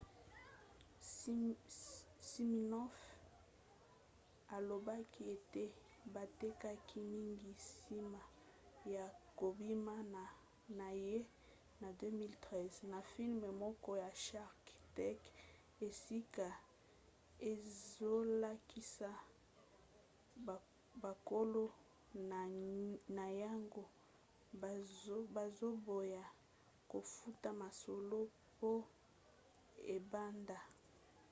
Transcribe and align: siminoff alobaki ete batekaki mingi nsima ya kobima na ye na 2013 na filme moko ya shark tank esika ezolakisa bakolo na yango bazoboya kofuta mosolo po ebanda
siminoff 2.29 2.97
alobaki 4.55 5.21
ete 5.35 5.63
batekaki 6.13 6.99
mingi 7.11 7.47
nsima 7.57 8.21
ya 8.95 9.05
kobima 9.39 9.95
na 10.77 10.89
ye 11.05 11.17
na 11.81 11.89
2013 11.99 12.87
na 12.93 12.99
filme 13.13 13.49
moko 13.63 13.89
ya 14.03 14.11
shark 14.25 14.61
tank 14.95 15.19
esika 15.87 16.47
ezolakisa 17.51 19.09
bakolo 21.03 21.65
na 23.17 23.25
yango 23.43 23.83
bazoboya 25.35 26.23
kofuta 26.91 27.49
mosolo 27.61 28.19
po 28.57 28.71
ebanda 29.95 30.59